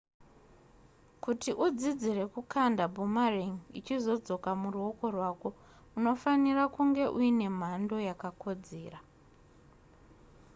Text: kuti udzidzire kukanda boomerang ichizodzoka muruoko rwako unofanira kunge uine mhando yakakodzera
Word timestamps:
kuti 1.23 1.49
udzidzire 1.65 2.23
kukanda 2.33 2.83
boomerang 2.93 3.57
ichizodzoka 3.79 4.49
muruoko 4.61 5.03
rwako 5.15 5.47
unofanira 5.97 6.63
kunge 6.75 7.03
uine 7.17 7.47
mhando 7.59 7.95
yakakodzera 8.07 8.99